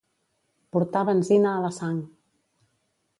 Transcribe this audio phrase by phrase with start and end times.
[0.77, 2.01] Portar benzina a la sang.